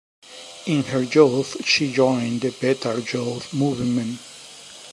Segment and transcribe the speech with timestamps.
[0.65, 4.17] In her youth she joined the Betar youth movement.